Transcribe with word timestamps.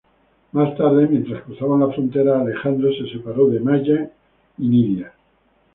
Más 0.53 0.75
tarde, 0.75 1.05
mientras 1.07 1.43
cruzaban 1.43 1.81
la 1.81 1.93
frontera, 1.93 2.41
Alejandro 2.41 2.89
se 2.91 3.07
separó 3.13 3.49
de 3.49 3.59
Maya 3.59 4.09
y 4.57 4.67
Nidia. 4.67 5.13